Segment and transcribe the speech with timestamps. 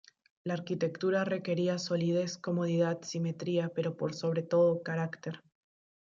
[0.43, 5.39] La arquitectura requería solidez, comodidad, simetría pero por sobre todo, carácter.